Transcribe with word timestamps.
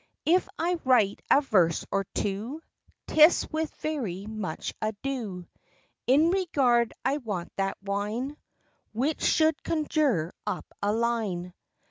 If 0.25 0.47
I 0.57 0.79
write 0.83 1.21
a 1.29 1.41
verse 1.41 1.85
or 1.91 2.05
two, 2.15 2.63
'Tis 3.05 3.47
with 3.51 3.69
very 3.81 4.25
much 4.25 4.73
ado; 4.81 5.47
In 6.07 6.31
regard 6.31 6.91
I 7.05 7.17
want 7.17 7.51
that 7.57 7.77
wine 7.83 8.35
Which 8.93 9.21
should 9.21 9.61
conjure 9.61 10.33
up 10.47 10.65
a 10.81 10.91
line. 10.91 11.53